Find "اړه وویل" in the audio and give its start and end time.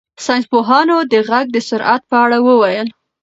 2.23-2.87